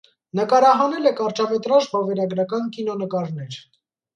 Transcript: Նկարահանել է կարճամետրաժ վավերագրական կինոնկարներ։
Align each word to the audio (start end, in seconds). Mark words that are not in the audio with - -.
Նկարահանել 0.37 1.09
է 1.09 1.11
կարճամետրաժ 1.19 1.91
վավերագրական 1.97 2.67
կինոնկարներ։ 2.79 3.61